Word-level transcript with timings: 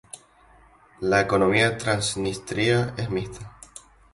La 1.01 1.21
economía 1.21 1.69
de 1.69 1.75
Transnistria 1.75 2.95
es 2.97 3.11
mixta. 3.11 3.51